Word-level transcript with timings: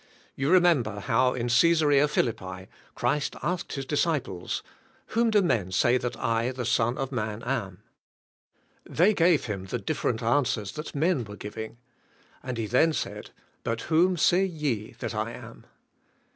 You 0.35 0.49
remem^ber 0.49 1.01
how 1.03 1.35
in 1.35 1.47
Caesarea 1.47 2.07
Philippi, 2.07 2.65
Christ 2.95 3.35
asked 3.43 3.73
His 3.73 3.85
disciples, 3.85 4.63
"Whom 5.09 5.29
do 5.29 5.43
men 5.43 5.71
say 5.71 5.99
that 5.99 6.17
I, 6.17 6.47
the 6.51 6.65
44 6.65 6.65
THK 6.65 6.65
SPIRII^UAI, 6.65 6.65
I^IFI^. 6.65 6.73
son 6.73 6.97
of 6.97 7.11
man, 7.11 7.43
am?" 7.43 7.83
They 8.83 9.13
g"ave 9.13 9.37
Him 9.45 9.65
the 9.65 9.77
different 9.77 10.23
answers 10.23 10.71
that 10.71 10.95
men 10.95 11.23
were 11.23 11.37
g 11.37 11.51
iving, 11.51 11.75
and 12.41 12.57
He 12.57 12.65
then 12.65 12.93
said, 12.93 13.29
*'But 13.63 13.81
whom 13.89 14.17
say 14.17 14.43
ye 14.43 14.93
that 14.93 15.13
I 15.13 15.33
am?" 15.33 15.67